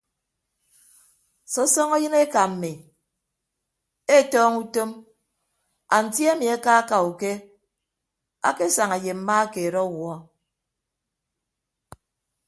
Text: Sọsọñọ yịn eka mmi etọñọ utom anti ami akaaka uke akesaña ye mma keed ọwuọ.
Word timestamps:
Sọsọñọ 1.51 1.95
yịn 2.03 2.15
eka 2.23 2.41
mmi 2.51 2.71
etọñọ 4.17 4.57
utom 4.61 4.89
anti 5.95 6.21
ami 6.33 6.45
akaaka 6.55 6.97
uke 7.09 7.31
akesaña 8.49 8.97
ye 9.05 9.13
mma 9.17 9.37
keed 9.53 9.75
ọwuọ. 9.85 10.15